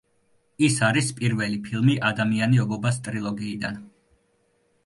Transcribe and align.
ის 0.67 0.77
არის 0.87 1.11
პირველი 1.19 1.59
ფილმი 1.67 1.97
ადამიანი 2.09 2.59
ობობას 2.65 2.99
ტრილოგიიდან. 3.09 3.79